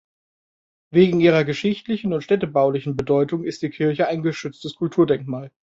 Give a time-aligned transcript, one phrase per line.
[0.89, 5.51] Wegen ihrer geschichtlichen und städtebaulichen Bedeutung ist die Kirche ein geschütztes Kulturdenkmal.